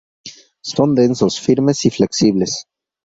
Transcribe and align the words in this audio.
Son 0.63 0.95
densos, 0.95 1.39
firmes 1.39 1.85
y 1.85 1.91
flexibles. 1.91 2.65